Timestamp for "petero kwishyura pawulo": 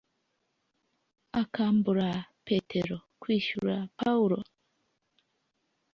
2.45-4.39